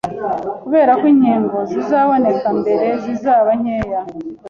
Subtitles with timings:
[0.63, 4.01] Kubera ko inkingo zizaboneka mbere zizaba nkeya,